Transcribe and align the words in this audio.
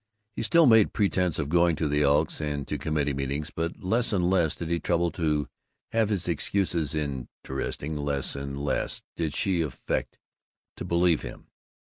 He 0.35 0.41
still 0.41 0.65
made 0.65 0.93
pretense 0.93 1.37
of 1.37 1.47
going 1.47 1.75
to 1.75 1.87
the 1.87 2.01
Elks 2.01 2.41
and 2.41 2.67
to 2.67 2.79
committee 2.79 3.13
meetings 3.13 3.51
but 3.51 3.83
less 3.83 4.11
and 4.11 4.27
less 4.31 4.55
did 4.55 4.67
he 4.71 4.79
trouble 4.79 5.11
to 5.11 5.47
have 5.91 6.09
his 6.09 6.27
excuses 6.27 6.95
interesting, 6.95 7.95
less 7.97 8.35
and 8.35 8.59
less 8.59 9.03
did 9.15 9.35
she 9.35 9.61
affect 9.61 10.17
to 10.77 10.85
believe 10.85 11.21
them. 11.21 11.51